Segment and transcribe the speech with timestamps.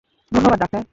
[0.31, 0.83] ধন্যবাদ, ডাক্তার।